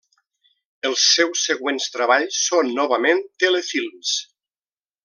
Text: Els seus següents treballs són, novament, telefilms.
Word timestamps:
Els 0.89 1.03
seus 1.17 1.43
següents 1.49 1.87
treballs 1.97 2.41
són, 2.47 2.73
novament, 2.81 3.25
telefilms. 3.45 4.17